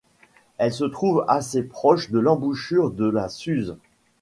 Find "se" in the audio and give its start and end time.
0.73-0.83